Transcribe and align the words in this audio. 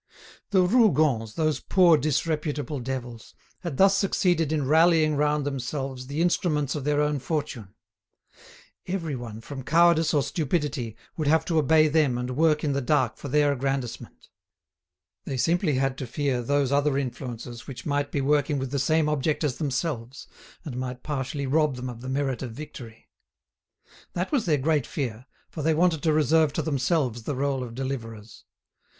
The 0.49 0.63
Rougons, 0.65 1.35
those 1.35 1.59
poor 1.59 1.95
disreputable 1.95 2.79
devils, 2.79 3.35
had 3.59 3.77
thus 3.77 3.95
succeeded 3.95 4.51
in 4.51 4.65
rallying 4.67 5.15
round 5.15 5.45
themselves 5.45 6.07
the 6.07 6.23
instruments 6.23 6.73
of 6.73 6.85
their 6.85 6.99
own 7.01 7.19
fortune. 7.19 7.75
Everyone, 8.87 9.41
from 9.41 9.61
cowardice 9.61 10.11
or 10.15 10.23
stupidity, 10.23 10.95
would 11.17 11.27
have 11.27 11.45
to 11.45 11.59
obey 11.59 11.87
them 11.87 12.17
and 12.17 12.35
work 12.35 12.63
in 12.63 12.73
the 12.73 12.81
dark 12.81 13.17
for 13.17 13.27
their 13.27 13.51
aggrandisement. 13.51 14.29
They 15.25 15.37
simply 15.37 15.75
had 15.75 15.99
to 15.99 16.07
fear 16.07 16.41
those 16.41 16.71
other 16.71 16.97
influences 16.97 17.67
which 17.67 17.85
might 17.85 18.11
be 18.11 18.21
working 18.21 18.57
with 18.57 18.71
the 18.71 18.79
same 18.79 19.07
object 19.07 19.43
as 19.43 19.57
themselves, 19.59 20.25
and 20.65 20.77
might 20.77 21.03
partially 21.03 21.45
rob 21.45 21.75
them 21.75 21.89
of 21.91 22.01
the 22.01 22.09
merit 22.09 22.41
of 22.41 22.53
victory. 22.53 23.07
That 24.13 24.31
was 24.31 24.47
their 24.47 24.57
great 24.57 24.87
fear, 24.87 25.27
for 25.51 25.61
they 25.61 25.75
wanted 25.75 26.01
to 26.01 26.11
reserve 26.11 26.53
to 26.53 26.63
themselves 26.63 27.21
the 27.21 27.35
role 27.35 27.63
of 27.63 27.75
deliverers. 27.75 28.45